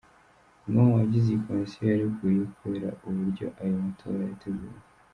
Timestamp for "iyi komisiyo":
1.29-1.83